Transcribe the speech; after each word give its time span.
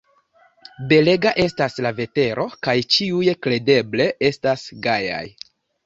Belega 0.93 1.33
estas 1.43 1.77
la 1.87 1.93
vetero 2.01 2.47
kaj 2.69 2.77
ĉiuj 2.97 3.31
kredeble 3.47 4.13
estas 4.33 4.69
gajaj. 4.89 5.27